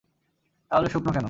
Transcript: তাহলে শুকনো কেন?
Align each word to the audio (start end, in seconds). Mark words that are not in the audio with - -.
তাহলে 0.71 0.87
শুকনো 0.89 1.09
কেন? 1.09 1.19